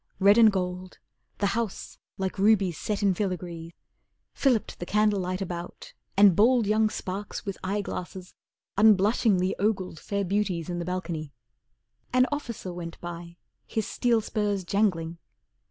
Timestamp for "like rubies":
2.17-2.75